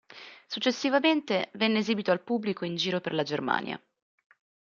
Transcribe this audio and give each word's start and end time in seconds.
Successivamente, 0.47 1.51
venne 1.53 1.77
esibito 1.77 2.09
al 2.09 2.23
pubblico 2.23 2.65
in 2.65 2.75
giro 2.75 2.99
per 3.01 3.13
la 3.13 3.21
Germania. 3.21 3.79